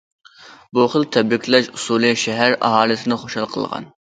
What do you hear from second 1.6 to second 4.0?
ئۇسۇلى شەھەر ئاھالىسىنى خۇشال قىلغان.